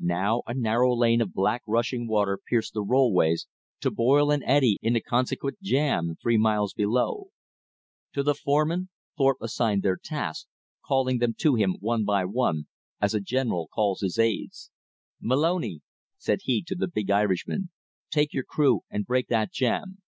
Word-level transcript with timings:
Now 0.00 0.42
a 0.46 0.54
narrow 0.54 0.94
lane 0.96 1.20
of 1.20 1.34
black 1.34 1.60
rushing 1.66 2.08
water 2.08 2.38
pierced 2.48 2.72
the 2.72 2.80
rollways, 2.82 3.46
to 3.80 3.90
boil 3.90 4.30
and 4.32 4.42
eddy 4.46 4.78
in 4.80 4.94
the 4.94 5.02
consequent 5.02 5.60
jam 5.60 6.16
three 6.22 6.38
miles 6.38 6.72
below. 6.72 7.26
To 8.14 8.22
the 8.22 8.34
foremen 8.34 8.88
Thorpe 9.18 9.36
assigned 9.42 9.82
their 9.82 9.98
tasks, 10.02 10.46
calling 10.82 11.18
them 11.18 11.34
to 11.40 11.56
him 11.56 11.76
one 11.78 12.06
by 12.06 12.24
one, 12.24 12.68
as 13.02 13.12
a 13.12 13.20
general 13.20 13.68
calls 13.68 14.00
his 14.00 14.18
aids. 14.18 14.70
"Moloney," 15.20 15.82
said 16.16 16.38
he 16.44 16.62
to 16.62 16.74
the 16.74 16.88
big 16.88 17.10
Irishman, 17.10 17.68
"take 18.10 18.32
your 18.32 18.44
crew 18.44 18.80
and 18.90 19.04
break 19.04 19.28
that 19.28 19.52
jam. 19.52 19.98